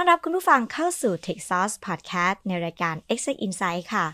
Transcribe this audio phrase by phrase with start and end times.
[0.00, 4.06] ต้อนรับคุณผู้ฟังเข้าสู่ Tech Sauce Podcast ในรายการ Exec Insight ค่ะ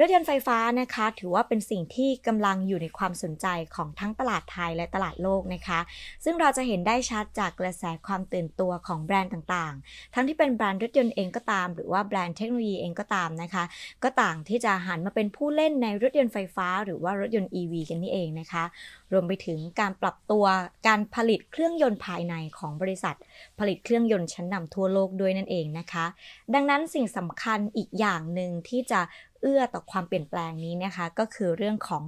[0.00, 5.80] รถยนต์ไฟฟ้านะคะ ถือว่าเป็นสิ่งที่กำลังอยู่ในความสนใจของทั้งตลาดไทยและตลาดโลกนะคะ
[6.24, 13.64] ซึ่งเราจะเห็นได้ชัดจากกระแสความตื่นตัวของแบรนด์ต่างๆ ทั้งที่เป็นแบรนด์รถยนต์เองก็ตาม หรือว่าแบรนด์เทคโนโลยีเองก็ตามนะคะ
[14.02, 18.64] ก็ต่างที่จะหันมาเป็นผู้เล่นในรถยนต์ไฟฟ้า หรือว่ารถยนต์ EV กันนี่เองนะคะ
[19.12, 20.44] รวมไปถึงการปรับตัว
[20.86, 23.16] การผลิตเครื่องยนต์ภายในของบริษัท
[23.58, 26.06] ผลิตเครื่องยนต์ชั้นนำทั่วโลกด้วยนั่นเองนะคะ
[26.54, 29.00] ดังนั้นสิ่งสำคัญอีกอย่างหนึ่งที่จะ
[29.42, 32.02] เอื้อต่อความเปลี่ยนแปลงนี้นะคะ ก็คือเรื่องของ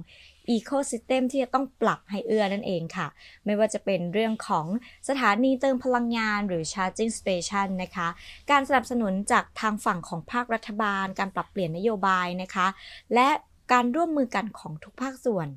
[0.55, 3.07] Ecosystem ที่จะต้องปรับให้เอื้อนั่นเองค่ะ
[3.45, 4.65] ไม่ว่าจะเป็นเรื่องของ
[5.09, 8.07] สถานีเติมพลังงานหรือ Charging Station นะคะ
[8.51, 12.67] การสนับสนุนจากทางฝั่งของภาครัฐบาล การปรับเปลี่ยนนโยบายนะคะ
[13.13, 13.29] และ
[13.71, 15.47] การร่วมมือกันของทุกภาคส่วน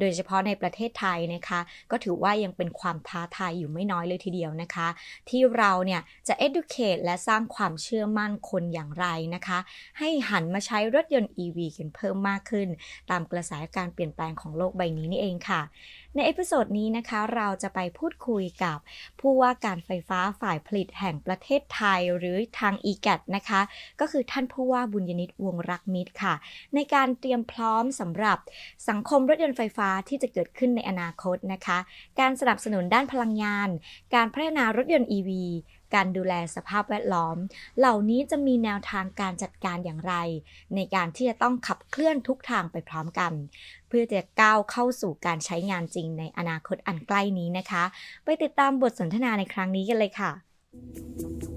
[0.00, 4.88] โดยเฉพาะในประเทศไทยนะคะ ก็ถือว่ายังเป็นความท้าทายอยู่ไม่น้อยเลยทีเดียวนะคะ
[5.28, 9.58] ที่เราเนี่ยจะ educate และสร้างความเชื่อมั่นคนอย่างไรนะคะ
[9.98, 12.68] ให้หันมาใช้รถยนต์ EV กันเพิ่มมากขึ้น
[13.10, 15.60] ตามกระแสการเปลี่ยนแปลงของโลกใบนี้นี่เองค่ะ
[16.18, 18.78] ใน episode นี้นะคะ เราจะไปพูดคุยกับ
[19.20, 23.60] ผู้ว่าการไฟฟ้าฝ่ายผลิตแห่งประเทศไทย หรือทาง e g a t นะคะ
[24.00, 26.34] ก็คือท่านผู้ว่าบุญญนิตย์ วงศ์รักมิตรค่ะ
[26.74, 28.38] ในการเตรียมพร้อมสำหรับ
[28.88, 31.78] สังคมรถยนต์ไฟฟ้าที่จะเกิดขึ้นในอนาคตนะคะ
[32.20, 33.68] การสนับสนุนด้านพลังงาน
[34.14, 35.30] การพัฒนารถยนต์ EV
[35.94, 37.36] การดูแลสภาพแวดล้อม
[37.78, 40.14] เหล่านี้จะมีแนวทางการจัดการอย่างไร
[40.74, 43.32] ในการที่จะต้องขับเคลื่อนทุกทางไปพร้อมกัน
[43.88, 47.84] เพื่อจะก้าวเข้าสู่การใช้งานจริงในอนาคตอันใกล้นี้นะคะ
[48.24, 51.55] ไปติดตามบทสนทนาในครั้งนี้กันเลยค่ะ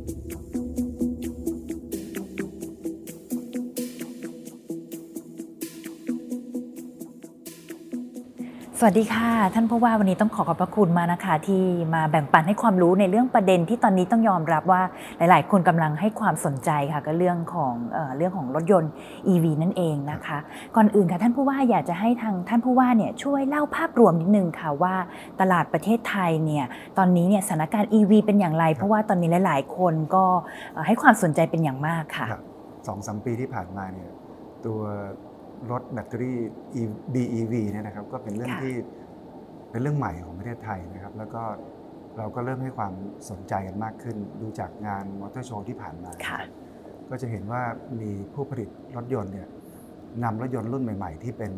[8.81, 11.63] สวัสดีค่ะ ท่านผู้ว่าวันนี้ต้องขอขอบพระคุณมานะคะที่
[11.95, 14.81] มาแบ่งปันให้ความรู้ในเรื่องประเด็นที่ตอนนี้ต้องยอมรับว่า
[15.17, 18.91] หลาย ๆ คนกำลังให้ความสนใจค่ะก็เรื่องของเออเรื่องของรถยนต์
[19.33, 20.37] EV นั่นเองนะคะ
[20.75, 24.95] ก่อนอื่นค่ะท่านผู้ว่าอยากจะให้ทางท่านผู้ว่าเนี่ยช่วยเล่าภาพรวมนิดนึงค่ะว่า
[25.41, 26.65] ตลาดประเทศไทยเนี่ย
[26.97, 30.25] ตอนนี้เนี่ยสถานการณ์ EV เป็นอย่างไร เพราะว่าตอนนี้หลาย ๆ คนก็
[30.87, 32.27] ให้ความสนใจเป็นอย่างมากค่ะ
[32.87, 34.09] สองสามปีที่ผ่านมาเนี่ย
[34.65, 34.79] ตัว
[35.71, 36.37] รถแบตเตอรี่
[37.13, 38.75] BEV เนี่ยนะครับก็เป็นเรื่องที่
[39.71, 41.43] เป็นเรื่องใหม่ของประเทศไทยนะครับ แล้วก็
[42.17, 42.93] เราก็เริ่มให้ความ
[43.29, 46.11] สนใจกันมากขึ้น ดูจากงานมอเตอร์โชว์ที่ผ่านมา
[47.09, 47.61] ก็จะเห็นว่า
[48.01, 49.47] มีผู้ผลิตรถยนต์เนี่ย
[50.23, 51.51] นำรถยนต์รุ่นใหม่ๆ ที่เป็น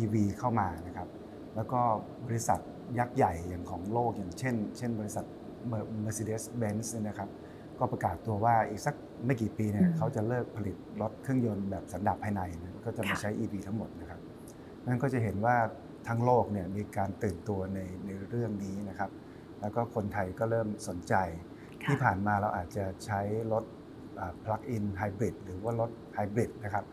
[0.00, 1.08] EV เข้ามานะครับ
[1.56, 1.80] แล้วก็
[2.26, 2.60] บริษัท
[2.98, 5.24] ยักษ์ใหญ่อย่างของโลกอย่างเช่น เช่นบริษัท
[6.04, 7.28] Mercedes-Benz นะครับ
[7.78, 8.94] ก็ประกาศตัวว่าอีกสัก
[9.26, 14.20] ไม่กี่ปีเนี่ยเขาจะเลิกผลิตรถเครื่องยนต์แบบสันดาปภายในนะ ก็จะมาใช้ EV ทั้งหมดนะครับ
[14.86, 15.56] นั่นก็จะเห็นว่า
[16.08, 19.10] ทั้งโลกเนี่ยมีการตื่นตัวในในเรื่องนี้นะครับ
[19.60, 21.14] แล้วก็คนไทยก็เริ่มสนใจ
[21.88, 23.20] ที่ผ่านมาเราอาจจะใช้
[23.52, 23.64] รถ
[24.44, 26.84] plug-in hybrid หรือว่ารถไฮบริดนะครับ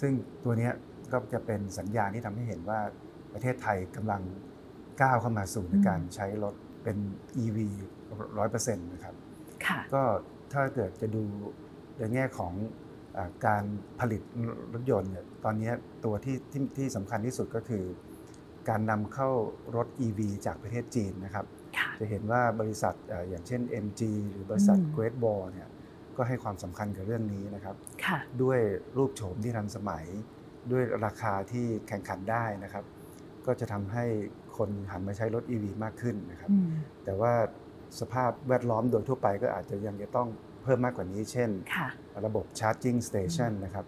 [0.00, 0.12] ซึ่ง
[0.44, 0.70] ตัวนี้
[1.12, 2.80] ก็จะเป็นสัญญาณที่ทำให้เห็นว่า
[3.32, 4.22] ประเทศไทยกำลัง
[5.02, 6.54] ก้าวเข้ามาสู่ในการใช้รถ
[6.84, 6.98] เป็น
[7.42, 7.58] EV
[8.16, 9.14] 100%นะครับ
[9.94, 10.02] ก็
[10.52, 11.22] ถ้าเกิดจะดู
[11.98, 12.52] ในแง่ของ
[13.46, 13.64] การ
[14.00, 14.22] ผลิต
[14.74, 15.72] รถยนต์เนี่ยตอนนี้
[16.04, 17.84] ตัวที่ที่ที่สำคัญที่สุดก็คือ
[18.68, 19.30] การนำเข้า
[19.76, 21.46] รถ EV จากประเทศจีนนะครับ
[22.00, 22.94] จะเห็นว่าบริษัท
[23.28, 25.68] อย่างเช่น MG หรือบริษัท Great Wall เนี่ย
[26.16, 27.76] ก็ให้ความสำคัญกับเรื่องนี้นะครับ
[28.42, 28.60] ด้วย
[28.96, 30.04] รูปโฉมที่ทันสมัย
[30.72, 32.84] ด้วยราคาที่แข่งขันได้นะครับ
[33.46, 34.04] ก็จะทำให้
[34.56, 36.50] คนหันมาใช้รถ EV มากขึ้นนะครับ
[37.04, 37.32] แต่ว่า
[38.00, 40.28] สภาพแวดล้อมโดยทั่วไปก็อาจจะยังจะต้อง
[40.62, 41.50] เพิ่มมากกว่านี้ เช่น
[42.26, 43.84] ระบบ charging station นะครับ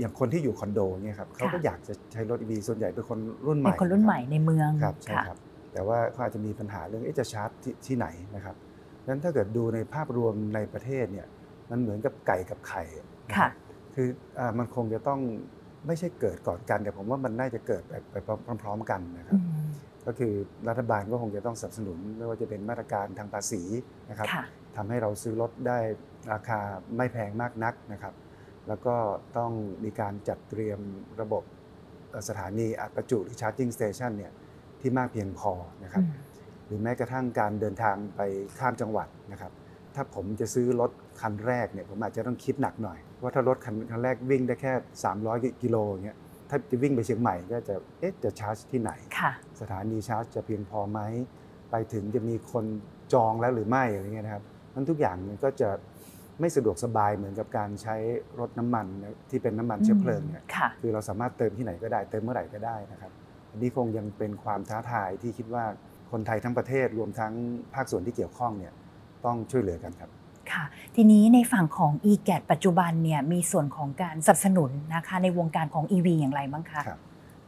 [0.00, 5.38] อย่างคนที่อยู่คอนโดเนี่ยครับเขาก็อยากจะใช้รถ EV ส่วนใหญ่เป็นคนรุ่นใหม่เป็นคนรุ่นใหม่ในเมืองครับใช่ครับ
[5.72, 7.50] แต่ว่าเขาอาจจะมีปัญหาเรื่องจะชาร์จ
[7.86, 8.06] ที่ไหน
[8.36, 8.56] นะครับ
[9.02, 11.26] ดังนั้นถ้าเกิดดูในภาพรวมในประเทศเนี่ย
[11.70, 12.82] มันเหมือนกับไก่กับไข่
[13.36, 13.48] ค่ะ
[13.94, 14.08] คือ
[14.58, 15.20] มันคงจะต้อง
[15.86, 18.14] ไม่ใช่เกิดก่อนกันแต่ผมว่ามันน่าจะเกิดไป
[18.62, 19.40] พร้อม ๆ กันนะครับ
[20.06, 20.32] ก็คือ
[20.68, 23.62] รัฐบาลก็คงจะต้องสนับสนุนไม่ว่าจะเป็นมาตรการทางภาษี
[24.10, 24.28] นะครับ
[24.76, 25.78] ทำให้เราซื้อรถได้
[26.32, 26.60] ราคา
[26.96, 28.14] ไม่แพงมากนักนะครับ
[28.68, 28.96] แล้วก็
[29.38, 29.52] ต้อง
[29.84, 30.80] มีการจัดเตรียม
[31.20, 31.42] ระบบ
[32.28, 34.32] สถานีอัดประจุหรือ charging station เนี่ย
[34.80, 35.52] ที่มากเพียงพอ
[35.84, 36.04] นะครับ
[36.66, 38.20] หรือแม้กระทั่งการเดินทางไป
[38.58, 39.52] ข้ามจังหวัดนะครับ
[39.94, 40.90] ถ้าผมจะซื้อรถ
[41.20, 44.72] คันแรกเนี่ยผมอาจจะต้องคิดหนักหน่อย ว่าถ้ารถคันคันแรกวิ่งได้แค่
[45.16, 46.18] 300 กิโลเงี้ย
[46.50, 51.00] ถ้าจะวิ่งไปเชียงใหม่ก็จะเอ๊ะจะชาร์จที่ไหนค่ะสถานีชาร์จจะเพียงพอไหม
[51.70, 52.64] ไปถึงจะมีคน
[53.12, 55.70] จองแล้วหรือไม่อะไรเงี้ยนะครับ มันทุกอย่างมันก็จะ
[56.40, 57.96] ไม่สะดวกสบายเหมือนกับการใช้
[58.40, 63.12] รถน้ำมันนะที่เป็นน้ำมันเชื้อเพลิงเนี่ยค่ะคือเราสามารถเติมที่ไหนก็ได้เติมเมื่อไหร่ก็ได้นะครับ
[63.50, 65.64] อันนี้คงยังเป็นความท้าทายที่คิดว่า
[66.12, 67.32] คนไทยทั้งประเทศรวมทั้ง
[67.74, 68.72] ภาคส่วนที่เกี่ยวข้องเนี่ย
[69.24, 70.10] ต้องช่วยเหลือกันครับ
[70.52, 70.64] ค่ะ
[70.96, 77.00] ทีนี้ในฝั่งของ e g a t ปัจจุบันเนี่ยมีส่วนของการสนับสนุนนะคะในวงการของ EV อย่างไรบ้างคะครับ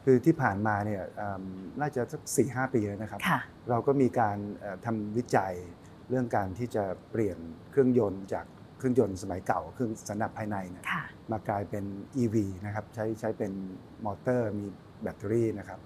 [0.03, 1.43] คือที่ผ่านมาเนี่ยอืม
[1.79, 3.39] น่าจะสักสี่ห้าปีแล้วนะครับค่ะ
[3.69, 5.53] เราก็มีการเอ่อทำวิจัย
[6.09, 7.37] เรื่องการที่จะเปลี่ยน
[7.71, 8.45] เครื่องยนต์จาก
[8.77, 11.85] เครื่องยนต์สมัยเก่า เครื่องสันดาปภายในเนี่ยค่ะมากลายเป็น
[12.21, 12.35] EV
[12.65, 13.51] นะครับใช้ใช้เป็น
[14.05, 14.65] มอเตอร์มี
[15.01, 15.79] แบตเตอรี่นะครับ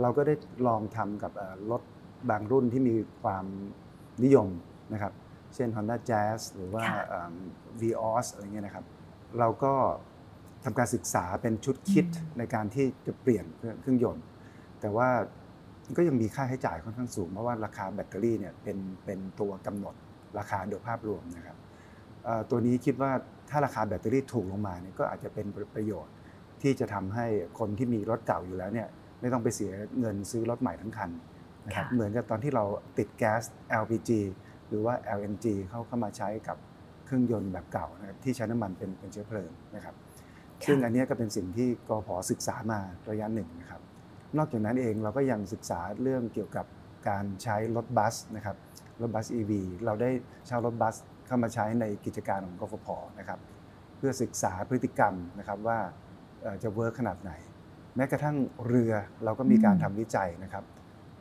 [0.00, 0.34] เราก็ได้
[0.66, 1.82] ลองทำกับเอ่อรถ
[2.30, 3.46] บางรุ่นที่มีความ
[4.24, 4.48] นิยม
[4.92, 5.12] นะครับ
[5.54, 7.34] เช่น Honda Jazz หรือว่าค่ะเอิ่ม
[7.80, 8.84] Vios อะไรเงี้ยนะครับ
[9.38, 9.74] เราก็
[10.64, 14.24] ทำการศึกษาเป็นชุดคิดอืมในการที่จะเปลี่ยนเครื่องเครื่องยนต์
[14.80, 15.08] แต่ว่า
[15.96, 19.94] ก็ยังมีค่าใช้จ่ายค่อนข้างสูง เพราะว่าราคาแบตเตอรี่เนี่ยเป็นเป็นตัวกำหนด
[20.38, 21.56] ราคาโดยภาพรวมนะครับ
[22.24, 23.10] เอ่อตัวนี้คิดว่า
[23.50, 26.14] ถ้าราคาแบตเตอรี่ถูกลงมาเนี่ยก็อาจจะเป็นประโยชน์
[26.62, 27.26] ที่จะทำให้
[27.58, 28.88] คนที่มีรถเก่าอยู่แล้วเนี่ย
[29.20, 31.10] ไม่ต้องไปเสียเงินซื้อรถใหม่ทั้งคัน
[31.66, 32.64] นะครับค่ะเหมือนกับตอนที่เรา
[32.98, 33.42] ติดแก๊ส
[33.82, 34.10] LPG
[34.68, 36.56] หรือว่า LNG เข้าเข้ามาใช้กับ
[37.04, 39.94] เครื่องยนต์แบบเก่านะครับที่ใช้น้ำมันเป็นเป็นเชื้อเพลิงนะครับ
[40.66, 42.78] ซึ่งอันเนี้ยก็เป็นสิ่งที่กพศึกษามา
[43.10, 43.79] ระยะหนึ่งนะครับ
[44.38, 46.66] นอกจากนั้นเองเราก็ยังศึกษาเรื่องเกี่ยวกับ
[47.08, 48.56] การใช้รถบัสนะครับ
[49.00, 49.52] รถบัส EV
[49.84, 50.10] เราได้
[50.46, 50.96] เช่ารถบัส
[51.26, 52.88] เข้ามาใช้ในกิจการของกฟผ
[53.18, 53.38] นะครับ
[53.96, 55.78] เพื่อศึกษาพฤติกรรมนะครับว่า
[56.42, 57.32] เอ่อจะเวิร์คขนาดไหน
[57.96, 58.36] แม้กระทั่ง
[58.66, 58.92] เรือ
[59.24, 60.64] เราก็มีการอืมทำวิจัยนะครับ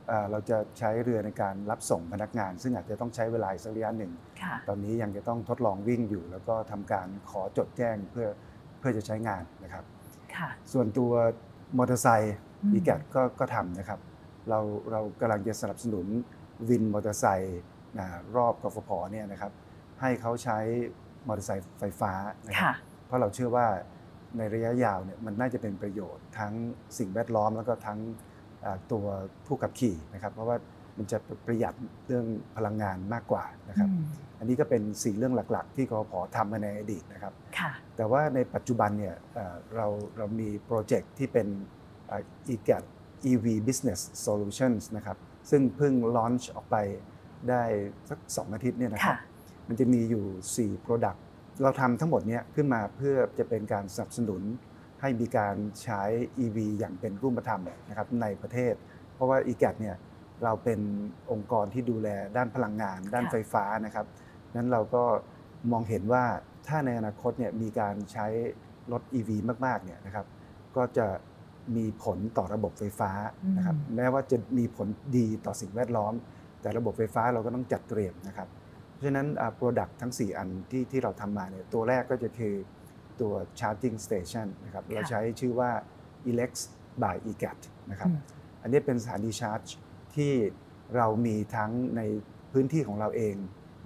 [0.08, 8.28] เอ่อเราจะใช้เรือในการรับส่งพนักงาน ซึ่งอาจจะต้องใช้เวลาอีกสักระยะหนึ่งค่ะตอนนี้ยังจะต้องทดลองวิ่งอยู่ แล้วก็ทำการขอจดแจ้งเพื่อ
[8.80, 9.84] เพื่อจะใช้งานนะครับ
[10.36, 11.12] ค่ะส่วนตัว
[11.78, 14.00] มอเตอร์ไซค์ อืมอีแกก็ก็ทำนะครับ
[14.50, 14.60] เรา
[14.92, 16.06] เรากำลังจะสนับสนุน
[16.70, 17.62] วินมอเตอร์ไซค์
[17.98, 19.52] นะรอบกฟผเนี่ยนะครับ
[20.02, 20.58] ให้เขาใช้
[21.28, 22.12] มอเตอร์ไซค์ไฟฟ้า
[22.48, 22.76] นะครัค่ะบ
[23.06, 23.68] เพราะเราเชื่อว่า
[24.38, 26.54] ในระยะยาวเนี่ยมันน่าจะเป็นประโยชน์ทั้ง
[26.98, 28.00] สิ่งแวดล้อมแล้วก็ทั้ง
[28.66, 29.06] อ่าตัว
[29.46, 30.58] ผู้ขับขี่นะครับ เพราะว่า
[30.98, 31.74] มันจะประหยัด
[32.08, 32.26] เรื่อง
[32.58, 34.06] พลังงานมากกว่านะครับอืม
[34.40, 41.48] อันนี้ก็เป็นสี่เรื่องหลัก ๆ ที่กฟผทำมาในอดีตนะครับค่ะแต่ว่าในปัจจุบันเนี่ยเอ่อเราเรามีโปรเจกต์ที่เป็น
[42.10, 42.24] เอ่อ
[42.54, 42.84] EGAT
[43.32, 45.18] EV Business Solutions นะครับ
[45.50, 46.76] ซึ่งเพิ่งลอนช์ออกไป
[47.50, 47.64] ได้
[48.10, 49.28] สักสองอาทิตย์เนี่ยนะครับค่ะ
[49.68, 51.20] มันจะมีอยู่ 4 Product
[51.62, 54.42] เราทำทั้งหมดเนี้ยขึ้นมาเพื่อจะเป็นการสนับสนุน
[55.02, 56.02] ให้มีการใช้
[56.44, 58.74] EV อย่างเป็นรูปธรรมนะครับในประเทศ
[59.14, 59.96] เพราะว่า EGAT เนี่ย
[60.44, 60.80] เราเป็น
[61.32, 64.06] องค์กรที่ดูแลด้านพลังงาน ด้านค่ะไฟฟ้านะครับ
[64.56, 65.04] นั้นเราก็
[65.72, 66.26] มองเห็นว่า
[66.68, 68.28] ถ้าในอนาคตเนี่ยมีการใช้
[68.92, 69.30] รถ EV
[69.66, 70.26] มากๆเนี่ยนะครับ
[70.76, 71.08] ก็จะ
[71.75, 73.12] มีผลต่อระบบไฟฟ้า
[73.57, 74.88] นะครับอืมแม้ว่าจะมีผล
[75.18, 76.13] ดีต่อสิ่งแวดล้อม
[76.62, 78.48] แต่ระบบไฟฟ้าเราก็ต้องจัดเตรียมนะครับ
[78.94, 82.56] เพราะฉะนั้น product ทั้ง 4 อันที่ที่เราทำมาเนี่ยตัวแรกก็จะคือ
[83.21, 85.71] ตัว charging station นะครับเราใช้ชื่อว่า
[86.30, 86.51] Elex
[87.01, 87.60] by EGAT
[87.92, 88.19] นะครับอืม
[88.62, 89.62] อันนี้เป็นสถานีชาร์จ
[90.16, 90.33] ที่
[90.95, 92.01] เรามีทั้งใน
[92.51, 93.36] พื้นที่ของเราเอง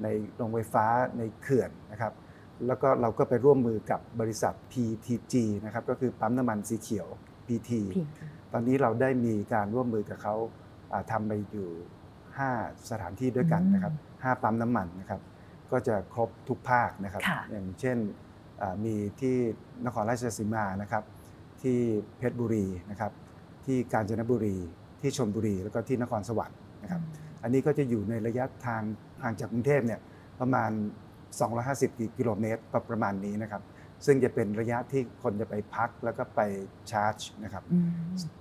[0.04, 0.86] ในโรงไฟฟ้า
[1.18, 2.14] ในเขื่อนนะครับ
[2.68, 5.36] แล้วก็เราก็ไปร่วมมือกับบริษัท PTG
[5.66, 7.08] นะครับก็คือปั๊มน้ำมันสีเขียว
[7.48, 8.06] PT พี่
[8.54, 10.36] ตอนนี้เราได้มีการร่วมมือกับเขา
[10.92, 11.70] อ่าทำไปอยู่
[12.30, 15.22] 5 สถานที่ด้วยกันนะครับ5ปั๊มน้ำมันนะครับ
[15.72, 17.98] ก็จะครบทุกภาคนะครับค่ะอย่างเช่น
[18.62, 19.36] อ่ามีที่
[19.86, 21.04] นครราชสีมานะครับ
[21.62, 21.78] ที่
[22.18, 23.12] เพชรบุรีนะครับ
[23.66, 24.58] ที่กาญจนบุรี
[25.02, 27.02] ที่ชลบุรี แล้วก็ที่นครสวรรค์นะครับ
[27.44, 28.82] อันนี้ก็จะอยู่ในระยะทาง
[29.24, 30.00] ห่างจากกรุงเทพเนี่ย
[30.40, 30.72] ประมาณ
[31.44, 33.62] 250 กิโลเมตรประมาณนี้นะครับ
[34.06, 36.42] ซึ่งจะเป็นระยะที่คนจะไปพักแล้วก็ไป
[36.92, 37.90] ชาร์จนะครับอืม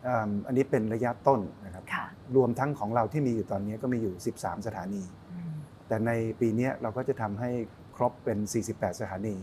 [0.07, 5.03] อืมอันนี้เป็นระยะต้นนะครับค่ะรวมทั้งของเราที่มีอยู่ตอนนี้ก็มีอยู่ 13 สถานี
[5.33, 5.53] อืม
[5.89, 7.51] แต่ในปีเนี้ยเราก็จะทำให้
[7.97, 8.39] ครบเป็น
[8.71, 9.37] 48 สถานี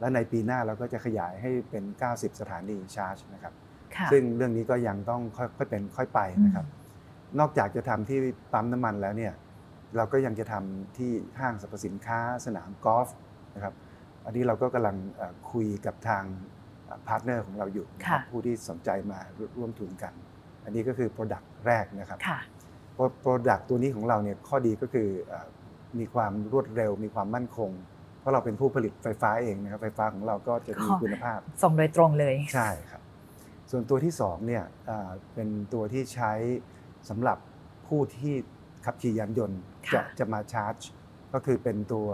[0.00, 3.54] และในปีหน้าเราก็จะขยายให้เป็น 90 สถานีชาร์จนะครับ
[3.96, 6.66] ค่ะซึ่งเรื่องนี้ก็ยังต้องค่อยๆเป็นค่อยไปนะครับ
[7.40, 8.18] นอกจากจะทำที่
[8.52, 9.32] ปั๊มน้ำมันแล้วเนี่ย
[9.96, 13.08] เราก็ยังจะทำที่ห้างสรรพสินค้าสนามกอล์ฟ
[13.54, 13.74] นะครับ
[14.24, 16.24] อันนี้เราก็กำลังเอ่อคุยกับทาง
[17.06, 19.18] partner ของเราอยู่นะครับค่ะผู้ที่สนใจมา
[19.58, 20.12] ร่วมทุนกัน
[20.64, 22.38] อันนี้ก็คือ Product แรกนะครับค่ะ
[23.20, 25.46] product ตัวนี้ของเราเนี่ยข้อดีก็คือเอ่อ
[25.98, 27.70] มีความรวดเร็ว มีความมั่นคง
[28.20, 33.02] เพราะเราเป็นผู้ผลิตไฟฟ้าเองนะครับไฟฟ้าของเราก็จะมีก็คุณภาพ ส่งโดยตรงเลยใช่ครับ
[33.70, 36.32] ส่วนตัวที่2เนี่ยเอ่อเป็นตัวที่ใช้
[37.08, 37.38] สำหรับ
[37.88, 38.34] ผู้ที่
[38.84, 40.76] ขับขี่ยานยนต์ค่ะจะจะมาชาร์จ
[41.32, 42.08] ก็คือเป็นตัว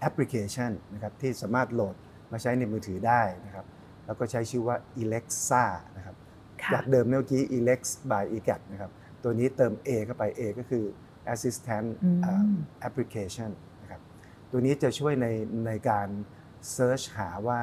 [0.00, 1.94] แอปพลิเคชันนะครับที่สามารถโหลด
[2.32, 3.66] มาใช้ในมือถือได้นะครับ
[4.06, 5.64] แล้วก็ใช้ชื่อว่า Alexa
[5.96, 6.16] นะครับ
[6.62, 8.90] ค่ะจากเดิมเมื่อกี้ Alex by EGAT นะครับ
[9.22, 10.84] ตัวนี้เติม A เข้าไป A ก็คือ
[11.34, 12.44] Assistant อืมอ่า
[12.88, 13.50] Application
[13.82, 14.00] นะครับ
[14.50, 15.26] ตัวนี้จะช่วยใน
[15.66, 16.08] ในการ
[16.76, 17.60] Search หาว่า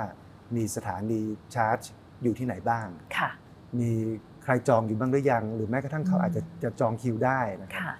[0.55, 1.21] มีสถานี
[1.55, 1.79] ชาร์จ
[2.23, 2.87] อยู่ที่ไหนบ้าง
[3.17, 3.29] ค่ะ
[3.79, 3.91] มี
[4.43, 7.93] ใครจองอยู่บ้างหรือยัง หรือแม้กระทั่งเขาอืมอาจจะจะจองคิวได้นะครับค่ะ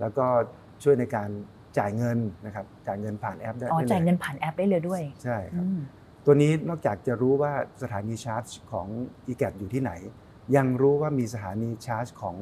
[0.00, 0.26] แล้วก็
[0.82, 1.30] ช่วยในการ
[1.78, 5.78] จ่ายเงินนะครับจ่ายเงินผ่านแอปได้อ๋อได้ลจ่ายเงินผ่านแอปได้เลยด้วย ใช่ครับอืม
[6.24, 7.52] ตัวนี้นอกจากจะรู้ว่า
[7.82, 8.86] สถานีชาร์จของ
[9.32, 9.92] e g a t อยู่ที่ไหน
[10.56, 12.36] ยังรู้ว่ามีสถานีชาร์จของ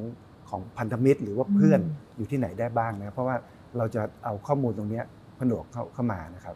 [0.49, 3.35] ของพันธมิตร หรือว่าเพื่อนอืมอยู่ที่ไหนได้บ้างนะเพราะว่า
[3.77, 5.05] เราจะเอาข้อมูลตรงเนี้ย
[5.39, 6.55] ผนวกเข้าเข้ามานะครับ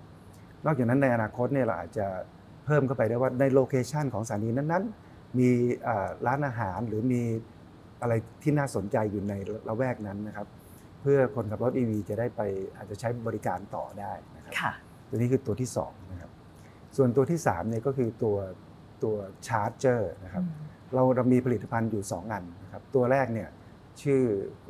[0.66, 2.06] นอกจากนั้นในอนาคตเนี่ยเราอาจจะ
[2.66, 5.50] เพิ่มเข้าไปได้ว่าในโลเคชันของสถานีนั้นๆ มี
[5.88, 7.22] อ่าร้านอาหารหรือมี
[8.02, 9.34] อะไรที่น่าสนใจอยู่ใน
[9.68, 10.48] ละแวกนั้นนะครับ
[11.02, 12.42] เพื่อคนขับรถ EV จะได้ไป
[12.76, 14.72] อาจจะใช้บริการต่อได้นะครับค่ะ
[15.10, 16.32] ตัวนี้คือตัวที่2นะครับ
[16.98, 18.38] ส่วนตัวที่3เนี่ยก็คือตัว
[19.04, 19.16] ตัว
[19.48, 20.44] ชาร์จเจอร์นะครับ
[20.94, 23.50] เราเรามีผลิตภัณฑ์อยู่ 2 อันนะครับตัวแรกเนี่ย
[24.02, 24.22] ชื่อ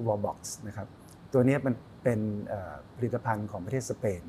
[0.06, 0.88] Wallbox นะครับ
[1.34, 4.22] ตัวนี้มันเป็นเอ่อผลิตภัณฑ์ของประเทศสเปน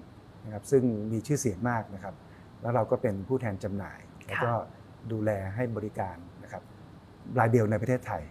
[0.44, 2.14] นะครับซึ่งมีชื่อเสียงมากนะครับ
[2.60, 4.52] แล้วเราก็เป็นผู้แทนจำหน่าย แล้วก็
[5.12, 6.62] ดูแลให้บริการนะครับ
[7.38, 8.22] รายเดียวในประเทศไทย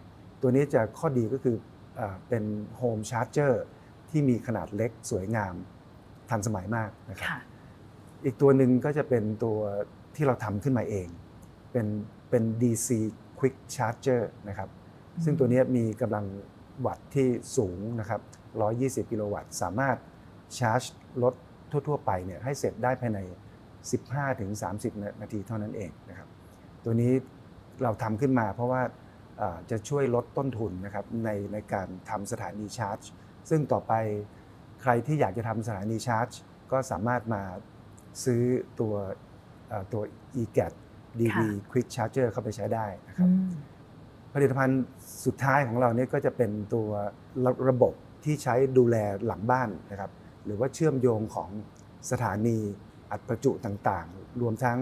[0.42, 1.56] ตัวนี้จะข้อดีก็คือ
[2.00, 2.44] เออเป็น
[2.78, 3.64] โฮมชาร์จเจอร์
[4.10, 5.54] ที่มีขนาดเล็กสวยงาม
[6.30, 7.40] ทันสมัยมากนะครับค่ะ
[8.26, 9.58] อีกตัวหนึ่งก็จะเป็นตัว
[10.16, 11.08] ที่เราทำขึ้นมาเอง
[11.72, 11.88] เป็น
[12.30, 12.90] เป็น DC
[13.40, 14.70] Quick Charger นะครับ
[15.16, 16.26] อืมซึ่งตัวเนี้ยมีกำลัง
[16.86, 17.28] วัตต์ที่
[17.58, 18.22] สูงนะครับ
[19.06, 19.98] 120 กิโลวัตต์ สามารถ
[20.58, 20.84] ชาร์จ
[21.24, 21.34] รถ
[21.88, 23.20] ทั่ว ๆ ไปเนี่ยให้เสร็จได้ภายใน
[24.02, 26.28] 15-30 นาทีเท่านั้นเองนะครับ
[26.84, 27.12] ตัวนี้
[27.84, 28.94] เราทำขึ้นมาเพราะว่าเอ่อ
[29.72, 33.00] จะช่วยลดต้นทุนนะครับในในการทำสถานีชาร์จ
[33.50, 33.94] ซึ่งต่อไป
[34.82, 36.30] ใครที่อยากจะทำสถานีชาร์จ
[36.72, 37.44] ก็สามารถมา
[38.24, 38.42] ซื้อ
[38.80, 38.94] ตัว
[39.70, 40.02] เอ่อตัว
[40.42, 40.74] e-gat
[41.20, 43.50] DV ค่ะ Quick Charger เข้าไปใช้ได้นะครับอืม
[44.34, 44.82] ผลิตภัณฑ์
[45.26, 46.90] สุดท้ายของเราเนี่ยก็จะเป็นตัว
[47.46, 47.94] ระระบบ
[48.26, 50.12] ที่ใช้ดูแลหลังบ้านนะครับ
[50.46, 51.50] หรือว่าเชื่อมโยงของ
[52.12, 52.58] สถานี
[53.12, 54.78] อัดประจุต่างๆ รวมทั้ง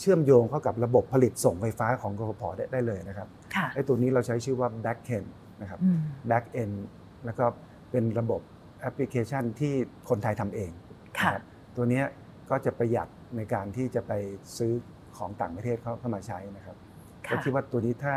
[0.00, 3.39] เชื่อมโยงเข้ากับระบบผลิตส่งไฟฟ้าของกฟผได้ได้เลยนะครับค่ะ
[3.74, 5.28] ไอ้ตัวนี้เราใช้ชื่อว่า back end
[5.60, 5.98] นะครับอืม
[6.30, 6.74] back end
[7.24, 7.44] แล้วก็
[7.90, 8.40] เป็นระบบ
[8.80, 9.74] แอปพลิเคชันที่
[10.08, 10.70] คนไทยทำเอง
[11.20, 11.42] ค่ะนะครับ
[11.76, 12.04] ตัวเนี้ย
[12.50, 14.12] ก็จะประหยัดในการที่จะไป
[14.56, 14.72] ซื้อ
[15.16, 16.76] ของต่างประเทศเข้าเข้ามาใช้นะครับ
[17.30, 18.14] ก็ค่ะคิดว่าตัวนี้ถ้า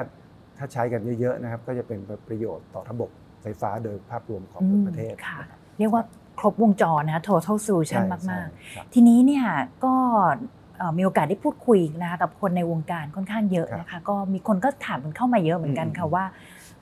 [0.57, 3.09] ถ้าใช้กันเยอะๆนะครับ ก็จะเป็นประโยชน์ต่อระบบ
[3.41, 6.03] ไฟฟ้าโดยภาพรวมของอืมประเทศค่ะนะครับเรียกว่า
[6.39, 9.45] ครบวงจรนะ total ใช่ solution มากใช่ๆครับทีนี้เนี่ย
[9.85, 10.62] ก็เอ่อ
[10.97, 16.25] มีโอกาสได้พูดคุยนะคะกับคนในวงการค่อนข้างเยอะครับนะคะก็มีคนก็ถามมันเข้ามาเยอะเหมือนกันอืมค่ะว่า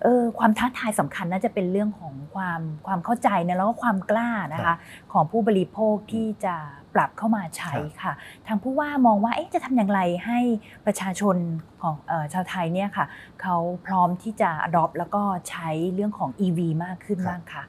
[0.03, 4.75] เออความท้าทายสำคัญน่าจะเป็นเรื่องของความความเข้าใจนะแล้วก็ความกล้านะคะ
[5.13, 6.55] ของผู้บริโภคที่จะ
[6.95, 8.13] ปรับเข้ามาใช้ค่ะ
[8.47, 10.39] ทางผู้ว่ามองว่าเอ๊ะจะทำอย่างไรให้
[10.85, 11.35] ประชาชน
[11.81, 13.05] ของเออชาวไทยเนี่ยค่ะ
[13.41, 13.55] เขา
[13.85, 17.63] พร้อมที่จะ adopt แล้วก็ใช้เรื่องของ EV มากขึ้นครับบ้างค่ะ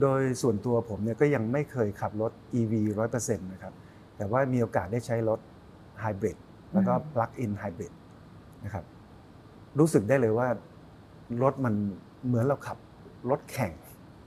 [0.00, 2.72] โดยส่วนตัวผมเนี่ยก็ยังไม่เคยขับรถ EV
[3.10, 3.72] 100%นะครับ
[4.16, 5.38] แต่ว่ามีโอกาสได้ใช้รถ
[6.00, 6.36] ไฮบริด
[6.72, 7.92] แล้วก็อืม plug-in hybrid
[8.64, 8.84] นะครับ
[9.78, 10.48] รู้สึกได้เลยว่า
[11.42, 11.74] รถมัน
[12.26, 12.78] เหมือนเราขับ
[13.30, 13.72] รถแข่ง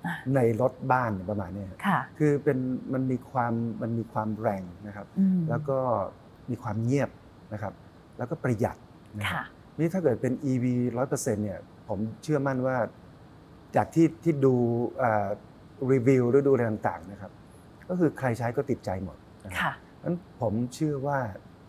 [0.05, 2.57] อะในรถบ้านประมาณเนี้ยครับค่ะคือเป็น
[2.93, 5.77] มันมีความมันมีความแรงนะครับอืมแล้วก็
[6.49, 7.09] มีความเงียบ
[7.53, 7.73] นะครับ
[8.17, 8.77] แล้วก็ประหยัด
[9.19, 9.45] นะคค่ะรับ
[9.79, 10.65] นี่ถ้าเกิดเป็น EV
[11.05, 12.77] 100%เนี่ยผมเชื่อมั่นว่า
[13.75, 14.53] จากที่ที่ดู
[15.91, 17.31] รีวิวหรือดูอะไรต่างๆนะครับ
[17.89, 19.73] ก็คือใครใช้ก็ติดใจหมดนะครับค่ะ
[20.03, 21.19] นั้นผมเชื่อว่า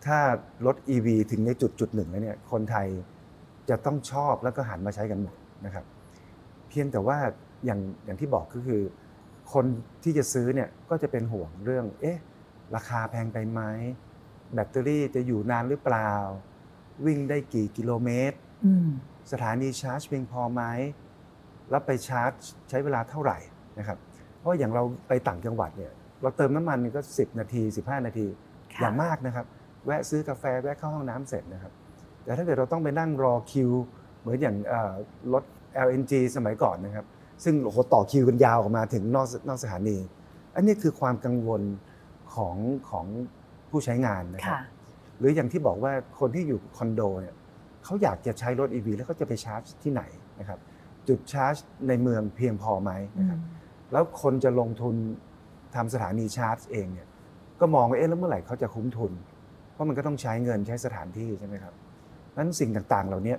[0.05, 0.19] ถ้า
[0.65, 2.87] รถ EV ถึงในจุดจุดหนึ่งแล้วเนี่ยคนไทย
[3.69, 5.85] จะต้องชอบแล้วก็หันมาใช้กันหมดนะครับ
[6.69, 7.17] เพียงแต่ว่า
[7.65, 8.81] อย่างอย่างที่บอกก็คือ
[9.53, 9.65] คน
[10.03, 12.19] ที่จะซื้อเนี่ยก็จะเป็นห่วงเรื่องเอ๊ะ
[12.75, 13.61] ราคาแพงไปไหม
[14.53, 16.11] แบตเตอรี่จะอยู่นานหรือเปล่า
[17.05, 18.89] วิ่งได้กี่กิโลเมตรอืม
[19.31, 20.63] สถานีชาร์จเพียงพอไหม
[21.69, 22.31] แล้วไปชาร์จ
[22.69, 23.37] ใช้เวลาเท่าไหร่
[23.79, 23.97] นะครับ
[24.39, 25.91] เพราะอย่างเราไปต่างจังหวัดเนี่ย
[26.21, 28.27] เราเติมน้ำมันก็ 10 นาที 15 นาที
[28.73, 29.45] ค่ะอย่างมากนะครับ
[29.85, 31.73] แวะซื้อกาแฟแวะเข้าห้องน้ำเสร็จนะครับ
[32.23, 33.71] แต่ถ้าเกิดเราต้องไปนั่งรอคิว
[34.19, 34.93] เหมือนอย่างเอ่อ
[35.33, 35.43] รถ
[35.87, 37.05] LNG สมัยก่อนนะครับ
[37.43, 39.97] ซึ่งโอ้โหต่อคิวกันยาวออกมาถึงนอกนอกสถานี
[40.55, 41.61] อันนี้คือความกังวล
[42.35, 42.55] ของ
[42.89, 43.05] ของ
[43.69, 44.61] ผู้ใช้งานนะครับค่ะ
[45.19, 47.35] หรืออย่างที่บอกว่าคนที่อยู่คอนโดเนี่ย
[47.83, 50.03] เขาอยากจะใช้รถ EV แล้วเขาจะไปชาร์จที่ไหน
[50.39, 50.59] นะครับ
[51.07, 51.55] จุดชาร์จ
[51.87, 53.39] ในเมืองเพียงพอไหมอืนะคมรับ
[53.91, 54.95] แล้วคนจะลงทุน
[55.75, 57.07] ทำสถานีชาร์จเองเนี่ย
[57.59, 59.11] ก็มองว่าเอ๊ะแล้วเมื่อไหร่เขาจะคุ้มทุน
[59.73, 61.73] เพราะมันก็ต้องใช้เงินใช้สถานที่ใช่ไหมครับ
[62.37, 63.35] นั้นสิ่งต่างๆ เหล่านี้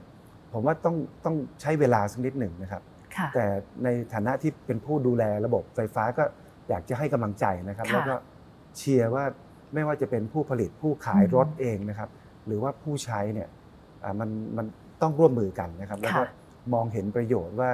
[0.52, 2.82] ผมว่าต้องต้องใช้เวลาสักนิดหนึ่งนะครับ
[3.16, 3.44] ค่ะแต่
[3.84, 6.24] ในฐานะที่เป็นผู้ดูแลระบบไฟฟ้าก็
[6.68, 8.14] อยากจะให้กำลังใจนะครับค่ะแล้วก็
[8.76, 9.24] เชียร์ว่า
[9.74, 12.08] ไม่ว่าจะเป็นผู้ผลิตผู้ขายรถเองนะครับ
[12.46, 13.48] หรือว่าผู้ใช้เนี่ย
[14.20, 14.66] มันมัน
[15.02, 16.22] ต้องร่วมมือกันนะครับ แล้วก็
[16.74, 17.70] มองเห็นประโยชน์ว่า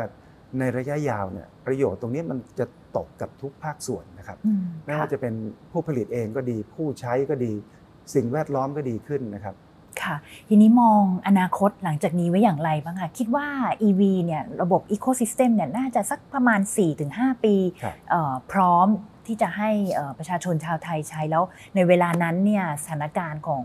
[0.59, 4.39] ในระยะยาวเนี่ยประโยชน์ตรงนี้มันจะตกกับทุกภาคส่วนนะครับ
[4.87, 5.35] ไม่ว่าจะเป็น
[5.73, 7.53] ผู้ผลิตเองก็ดี ผู้ใช้ก็ดี
[8.15, 9.55] สิ่งแวดล้อมก็ดีขึ้นนะครับ
[10.03, 10.17] ค่ะ
[10.49, 13.47] ทีนี้มองอนาคตหลังจากนี้ไว้อย่างไรบ้างคะคิดว่า
[13.89, 16.61] EV เนี่ยระบบ Ecosystem เนี่ยน่าจะสักประมาณ
[17.03, 17.55] 4-5 ปี
[18.53, 18.87] พร้อม
[19.27, 19.71] ที่จะให้
[20.19, 23.65] ประชาชนชาวไทยใช้แล้ว ในเวลานั้นเนี่ยสถานการณ์ของ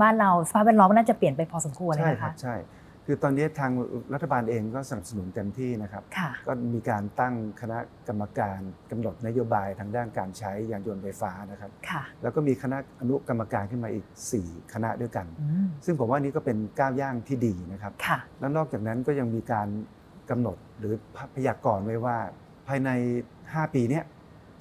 [0.00, 3.70] บ้านเราสภาพแวดล้อมน่าจะเปลี่ยนไปพอสมควรเลยนะคะใช่คื อตอนนี้ทาง
[4.14, 6.02] รัฐบาลเองก็สนับสนุนเต็มที่นะครับ
[6.46, 8.58] ก็มีการตั้งคณะกรรมการ
[8.90, 11.70] กำหนดนโยบายทางด้านการใช้ยานยนต์ไฟฟ้านะครับ
[12.22, 14.06] แล้วก็มีคณะอนุกรรมการขึ้นมาอีก
[14.40, 15.26] 4 คณะด้วยกัน
[15.84, 17.92] ซึ่งผมว่านี้ก็เป็นก้าวย่างที่ดีนะครับ
[18.40, 19.68] แล้วนอกจากนั้นก็ยังมีการ
[20.30, 20.94] กำหนดหรือ
[21.34, 22.16] พยากรณ์ไว้ว่า
[22.68, 22.90] ภายใน
[23.34, 24.00] 5 ปีนี้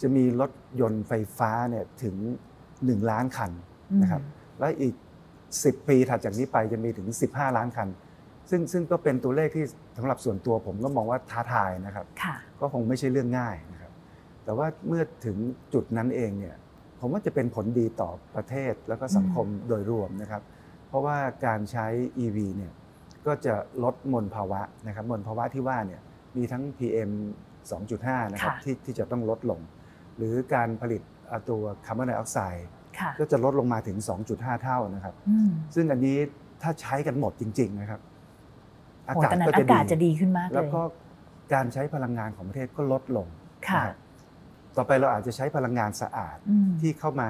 [0.01, 2.15] จะมีรถยนต์ไฟฟ้าเนี่ยถึง
[2.63, 3.51] 1 ล้านคัน
[4.01, 4.21] นะครับ
[4.59, 4.95] และอีก
[5.41, 7.87] 10 ปีถัดจากนี้ไปจะมีถึง 15 ล้านคัน
[8.53, 9.65] ซึ่งซึ่งก็เป็นตัวเลขที่
[9.97, 12.05] สำหรับส่วนตัวผมก็มองว่าท้าทายนะครับ
[12.59, 13.91] ก็คงไม่ใช่เรื่องง่ายนะครับ
[14.45, 15.37] แต่ว่าเมื่อถึง
[15.73, 16.55] จุดนั้นเองเนี่ย
[16.99, 20.41] ผมว่าจะเป็นผลดีต่อประเทศแล้วก็สังคมโดยรวมนะครับ
[20.87, 21.87] เพราะว่าการใช้
[22.23, 22.73] EV เนี่ย
[23.25, 26.01] ก็จะลดมลภาวะนะครับมลภาวะที่ว่าเนี่ย
[26.37, 27.11] มีทั้ง PM
[27.71, 29.59] 2.5 นะครับที่ที่จะต้องลดลง
[30.17, 31.01] หรือการผลิต
[31.49, 32.67] ตัวคาร์บอนไดออกไซด์
[33.19, 33.97] ก็จะลดลงมาถึง
[34.29, 35.15] 2.5 เท่านะครับ
[35.75, 36.17] ซึ่งอันนี้
[36.61, 38.01] ถ้าใช้กันหมดจริง ๆ นะครับ
[39.09, 39.51] อากาศก็
[39.91, 40.81] จะดีขึ้นมากเลยแล้วก็
[41.53, 43.27] การใช้พลังงานของประเทศก็ลดลง
[43.69, 43.83] ค่ะ
[44.77, 46.37] ต่อไปเราอาจจะใช้พลังงานสะอาด
[46.81, 47.29] ที่เข้ามา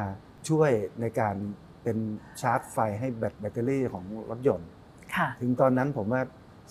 [0.50, 1.36] ช่วยในการ
[1.84, 1.98] เป็น
[2.42, 3.08] ชาร์จไฟให้
[3.40, 4.70] แบตเตอรี่ของรถยนต์
[5.42, 6.22] ถึงตอนนั้นผมว่า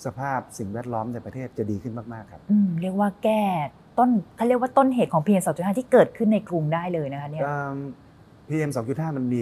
[0.05, 2.41] สภาพสิ่งแวดล้อมในประเทศจะดีขึ้นมาก ๆ ครับ
[2.81, 3.43] เรียกว่าแก้
[3.97, 7.43] ต้นเขาเรียกว่าต้นเหตุของ PM 2.5 ที่เกิดขึ้นในกรุงได้เลยนะคะเนี่ย
[8.49, 9.41] PM 2.5 มันมี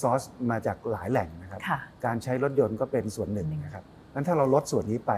[0.00, 1.60] ซอสมาจากหลายแหล่งนะครับ
[2.04, 5.12] การใช้รถยนต์ก็เป็นส่วนหนึ่งนะครับ นั้นถ้าเราลดส่วนนี้ไป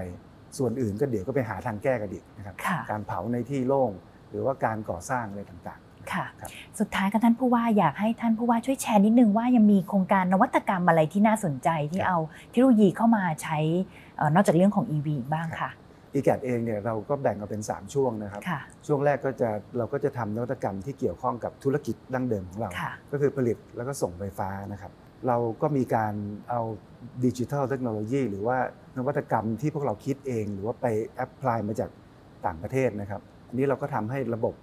[0.58, 2.54] ส่วนอื่นก็เดี๋ยวก็ไปหาทางแก้กันอีกนะครับ
[2.90, 3.90] การเผาในที่โล่ง
[4.30, 6.26] หรือว่าการก่อสร้างอะไรต่างๆ ค่ะ
[6.78, 12.18] สุดท้ายก็ท่านผู้ว่าอยากให้ท่านผู้ว่าช่วยแชร์นิดนึงว่ายังมีโครงการนวัตกรรมอะไรที่น่าสนใจที่เอา
[12.50, 13.58] เทคโนโลยีเข้ามาใช้
[14.34, 15.70] นอกจากเรื่องของ EV บ้างค่ะ
[16.14, 18.42] อีแกเองเนี่ยเราก็แบ่งออกเป็น 3 ช่วงนะครับ
[18.86, 22.70] ช่วงแรกก็จะเราก็จะทำนวัตกรรมที่เกี่ยวข้องกับธุรกิจดั้งเดิมของเรา
[23.12, 24.92] ก็คือผลิตแล้วก็ส่งไฟฟ้านะครับ
[25.28, 26.14] เราก็มีการ
[26.50, 26.60] เอา
[27.24, 28.58] ดิจิทัลเทคโนโลยีหรือว่า
[28.96, 31.90] นวัตกรรมที่พวกเราคิดเอง หรือว่าไปแอพพลายมาจาก
[32.46, 34.54] ต่างประเทศนะครับอันนี้เราก็ทำให้ระบบ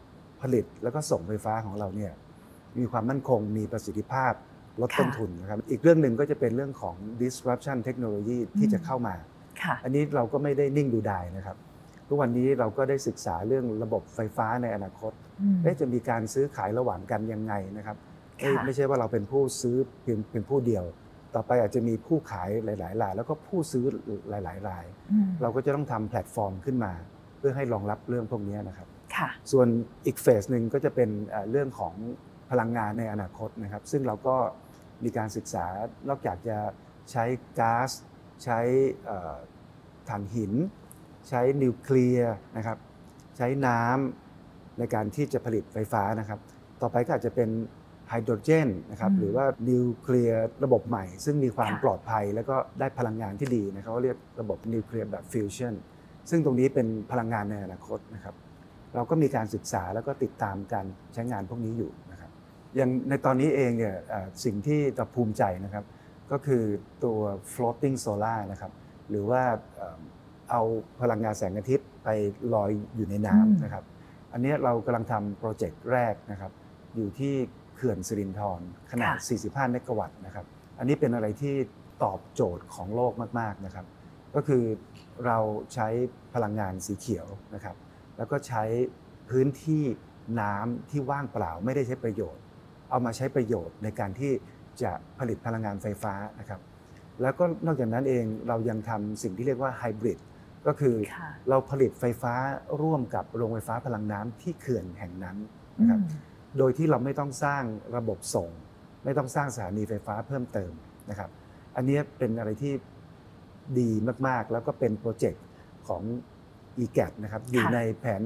[0.41, 2.11] ผลิตแล้วก็ส่งไฟฟ้าของเราเนี่ย
[2.77, 4.33] มีความมั่นคงมีประสิทธิภาพ
[4.81, 9.15] ลดต้นทุนนะครับอีกเรื่องหนึ่งก็จะเป็นเรื่องของ disruption technology ที่จะเข้ามา
[9.83, 11.57] อันนี้เราก็ไม่ได้นิ่งดูดายนะครับ
[12.07, 15.11] ทุกวันนี้เราก็ได้ศึกษาเรื่องระบบไฟฟ้าในอนาคต
[15.81, 17.97] จะมีการซื้อขายระหว่างกันยังไงนะครับ
[18.65, 20.83] ไม่ใช่ว่าเราเป็นผู้ซื้อเพียงเป็นผู้เดียว
[21.35, 23.85] ต่อไปอาจจะมีผู้ขายหลาย ๆ ราย แล้วก็ผู้ซื้อ
[24.29, 24.85] หลาย ๆ ราย
[25.41, 26.93] เราก็จะต้องทำแพลตฟอร์มขึ้นมา
[27.37, 28.87] เพื่อให้รองรับเรื่องพวกนี้นะครับ
[29.51, 29.67] ส่วน
[30.05, 31.09] อีกเฟสหนึ่งก็จะเป็น
[31.51, 31.93] เรื่องของ
[32.51, 34.35] พลังงานในอนาคตนะครับ ซึ่งเราก็
[35.03, 35.65] มีการศึกษา
[36.09, 36.57] นอกจากจะ
[37.11, 37.25] ใช้
[37.59, 37.89] ก๊าซ
[38.43, 38.59] ใช้
[40.09, 40.53] ถ่านหิน
[41.29, 42.77] ใช้นิวเคลียร์นะครับ
[43.37, 46.39] ใช้น้ำในการที่จะผลิตไฟฟ้านะครับ
[46.81, 47.49] ต่อไปก็อาจจะเป็น
[48.09, 55.73] ไฮโดรเจนนะครับหรือว่านิวเคลียร์ระบบใหม่ ซึ่งมีความปลอดภัย แล้วก็ได้พลังงานที่ดีนะครับเขาเรียกระบบนิวเคลียร์แบบฟิวชั่น
[56.29, 58.35] ซึ่งตรงนี้เป็นพลังงานในอนาคตนะครับ
[58.95, 62.31] เราก็มีการศึกษาแล้วก็ติดตามการใช้งานพวกนี้อยู่นะครับ
[62.75, 63.95] อย่างในตอนนี้เองเนี่ย
[64.45, 65.85] สิ่งที่เราภูมิใจนะครับ
[66.31, 66.63] ก็คือ
[67.03, 67.19] ตัว
[67.53, 68.71] floating solar นะครับ
[69.09, 69.43] หรือว่า
[70.51, 70.61] เอา
[71.01, 72.09] พลังงานแสงอาทิตย์ไป
[72.53, 73.83] ลอยอยู่ในน้ำนะครับ
[74.33, 76.51] อันนี้เรากำลังทำโปรเจกต์แรกนะครับ
[76.95, 77.35] อยู่ที่
[77.79, 78.61] เขื่อนสิรินธร
[78.91, 80.45] ขนาด 45 เมกะวัตต์นะครับ
[80.79, 81.55] อันนี้เป็นอะไรที่
[82.03, 83.85] ตอบโจทย์ของโลกมาก ๆ นะครับ
[84.35, 84.63] ก็คือ
[85.25, 85.37] เรา
[85.73, 85.87] ใช้
[86.33, 87.75] พลังงานสีเขียวนะครับ
[88.17, 88.63] แล้วก็ใช้
[89.29, 89.83] พื้นที่
[90.41, 92.43] น้ำที่ว่างเปล่าไม่ได้ใช้ประโยชน์
[92.89, 94.31] เอามาใช้ประโยชน์ในการที่
[94.81, 96.61] จะผลิตพลังงานไฟฟ้านะครับ
[97.21, 100.19] แล้วก็นอกจากนั้นเองเรายังทำสิ่งที่เรียกว่าไฮบริด
[100.67, 100.95] ก็คือ
[101.49, 102.33] เราผลิตไฟฟ้า
[102.81, 105.37] ร่วมกับโรงไฟฟ้าพลังน้ำที่เขื่อนแห่งนั้น
[105.79, 105.99] นะครับ
[106.57, 107.63] โดยที่เราไม่ต้องสร้าง
[107.97, 108.49] ระบบส่ง
[109.05, 110.71] ไม่ต้องสร้างสถานีไฟฟ้าเพิ่มเติม
[111.09, 111.29] นะครับ
[111.75, 112.73] อันนี้เป็นอะไรที่
[113.79, 113.89] ดี
[114.27, 115.43] มากๆ แล้วก็เป็นโปรเจกต์
[115.87, 116.01] ของ
[116.83, 118.21] e g a t นะครับอยู่ในแผน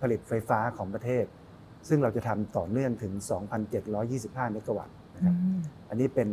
[0.00, 1.24] ผลิตไฟฟ้าของประเทศ
[1.88, 3.12] ซึ่งเราจะทำต่อเนื่องถึง
[3.82, 5.36] 2,725 เมกะวัตต์นะครับ
[5.88, 6.28] อันนี้เป็น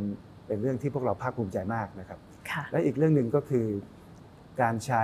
[0.47, 2.19] เป็นเรื่องที่พวกเราภาคภูมิใจมากนะครับ
[2.71, 3.67] และอีกเรื่องหนึ่งก็คือ
[4.61, 5.03] การใช้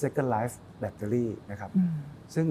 [0.00, 1.70] second life battery นะครับ
[2.34, 2.46] ซึ่ง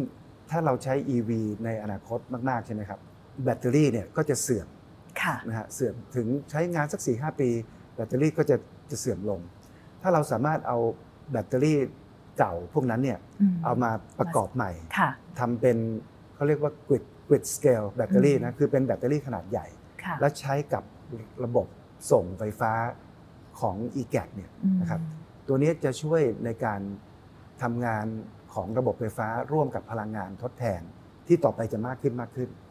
[0.49, 1.31] ถ้าเราใช้ EV
[1.65, 2.99] ในอนาคตมาก ๆ ใช่ไหมครับ
[3.43, 4.67] แบตเตอรี่เนี่ยก็จะเสื่อม
[5.21, 7.49] ค่ะนะฮะเสื่อมถึงใช้งานสัก4ีหปี
[7.95, 8.55] แบตเตอรี่ก็จะ
[8.91, 9.39] จะเสื่อมลง
[10.01, 10.77] ถ้าเราสามารถเอา
[11.31, 11.77] แบตเตอรี่
[12.37, 15.77] เก่าพวกนั้นเนี่ยอืมเอามาประกอบใหม่ค่ะทำเป็น
[16.35, 19.67] เขาเรียกว่า grid grid scale แบตเตอรี่อืนะมคือเป็นแบตเตอรี่ขนาดใหญ่
[20.03, 20.83] ค่ะและใช้กับ
[21.45, 21.67] ระบบ
[22.11, 22.71] ส่งไฟฟ้า
[23.59, 25.01] ของ e g a t เนี่ยอืมนะครับ
[25.47, 26.81] ตัวนี้จะช่วยในการ
[27.61, 28.05] ทำงาน
[28.53, 30.81] ของระบบไฟฟ้าร่วมกับพลังงานทดแทน
[31.27, 32.49] ที่ต่อไปจะมากขึ้นมากขึ้น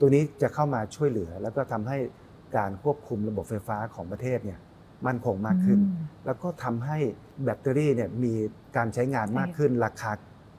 [0.00, 1.98] ตัวนี้จะเข้ามาช่วยเหลือ แล้วก็ทำให้
[2.56, 4.58] การควบคุมระบบไฟฟ้าของประเทศเนี่ย
[5.06, 6.98] มั่นคงมากขึ้นอืมแล้วก็ทำให้
[7.44, 8.34] แบตเตอรี่เนี่ยมี
[8.76, 10.10] การใช้งานมากขึ้น ราคา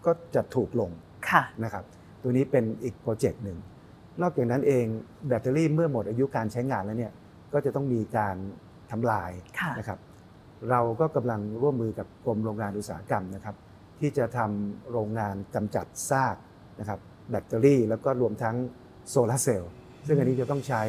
[0.05, 0.91] ก็จะถูกลง
[1.29, 1.83] ค่ะนะครับ
[2.21, 3.57] ตัวนี้เป็นอีกโปรเจกต์หนึ่ง
[4.21, 4.85] นอกจากนั้นเอง
[5.27, 7.13] แบตเตอรี่เมื่อหมดอายุการใช้งานแล้วเนี่ย
[7.53, 8.35] ก็จะต้องมีการ
[8.91, 9.99] ทำลายค่ะนะครับ
[10.69, 13.55] เราก็กำลังร่วมมือกับกรมโรงงานอุตสาหกรรมนะครับ
[13.99, 16.35] ที่จะทำโรงงานกำจัดซาก
[16.79, 18.55] นะครับแบตเตอรี่ แล้วก็รวมทั้ง
[19.09, 19.71] โซลาร์เซลล์
[20.07, 20.81] ซึ่งอันนี้จะต้องใช้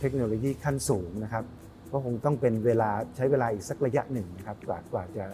[0.00, 1.44] เทคโนโลยีขั้นสูงนะครับ
[1.92, 5.24] ก็คงต้องเป็นเวลาใช้เวลาอีกสักระยะหนึ่งนะครับกว่ากว่าจะ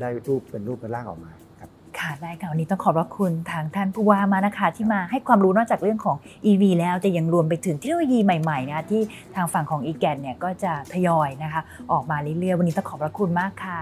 [0.00, 6.16] ได้รูปเป็นรูปเป็นร่างออกมาครับค่ะได้ค่ะวันนี้ต้องขอบพระคุณทางท่านผู้ว่ามานะคะ ที่มาให้ความรู้นอกจากเรื่องของ
[6.50, 9.02] EV แล้วจะยังรวมไปถึงเทคโนโลยีใหม่ๆนะคะที่
[9.34, 13.80] ทางฝั่งของ e g a n เนี่ยก็จะทยอยนะคะ ออกมาเรื่อยๆวันนี้ต้องขอบพระคุณมากค่ะ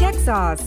[0.00, 0.66] Tech Sauce